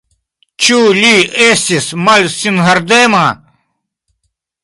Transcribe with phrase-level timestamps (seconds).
[0.67, 1.11] Ĉu li
[1.49, 3.23] estis malsingardema?